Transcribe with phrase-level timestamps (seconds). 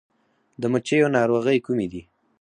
[0.61, 2.01] د مچیو ناروغۍ کومې دي؟